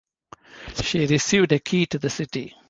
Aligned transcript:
She 0.81 1.05
received 1.05 1.51
a 1.51 1.59
key 1.59 1.85
to 1.85 1.99
the 1.99 2.09
city. 2.09 2.55